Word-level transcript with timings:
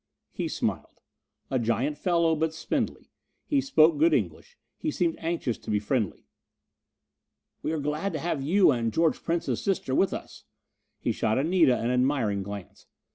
He 0.31 0.47
smiled. 0.47 0.99
A 1.51 1.59
giant 1.59 1.95
fellow, 1.95 2.35
but 2.35 2.55
spindly. 2.55 3.11
He 3.45 3.61
spoke 3.61 3.99
good 3.99 4.15
English. 4.15 4.57
He 4.79 4.89
seemed 4.89 5.15
anxious 5.19 5.59
to 5.59 5.69
be 5.69 5.77
friendly. 5.77 6.25
"We 7.61 7.71
are 7.71 7.79
glad 7.79 8.11
to 8.13 8.19
have 8.19 8.41
you 8.41 8.71
and 8.71 8.91
George 8.91 9.21
Prince's 9.21 9.61
sister 9.61 9.93
with 9.93 10.11
us." 10.11 10.43
He 11.01 11.11
shot 11.11 11.37
Anita 11.37 11.77
an 11.77 11.91
admiring 11.91 12.41
glance. 12.41 12.87